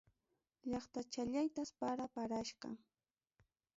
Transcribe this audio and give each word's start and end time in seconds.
Llaqtachallaytas 0.69 1.69
para 1.79 2.05
parachkan. 2.15 2.75